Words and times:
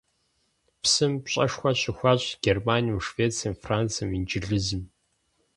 Псым 0.81 1.13
пщӀэшхуэ 1.23 1.71
щыхуащӀ 1.79 2.29
Германием, 2.45 3.03
Швецием, 3.07 3.55
Францием, 3.63 4.09
Инджылызым. 4.17 4.81